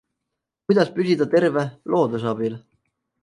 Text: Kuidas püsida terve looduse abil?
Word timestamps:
Kuidas 0.69 0.89
püsida 0.95 1.27
terve 1.35 1.67
looduse 1.97 2.31
abil? 2.35 2.57